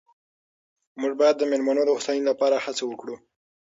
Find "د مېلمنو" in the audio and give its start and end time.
1.37-1.81